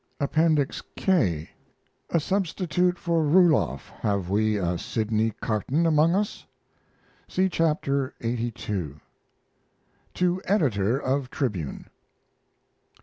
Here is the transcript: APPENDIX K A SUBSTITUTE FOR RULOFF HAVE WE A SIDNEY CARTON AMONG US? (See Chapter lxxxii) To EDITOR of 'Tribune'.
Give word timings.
APPENDIX 0.19 0.81
K 0.95 1.51
A 2.09 2.19
SUBSTITUTE 2.19 2.97
FOR 2.97 3.21
RULOFF 3.23 3.89
HAVE 3.99 4.31
WE 4.31 4.57
A 4.57 4.75
SIDNEY 4.75 5.31
CARTON 5.41 5.85
AMONG 5.85 6.15
US? 6.15 6.45
(See 7.27 7.47
Chapter 7.47 8.15
lxxxii) 8.19 8.99
To 10.15 10.41
EDITOR 10.45 10.97
of 10.97 11.29
'Tribune'. 11.29 11.85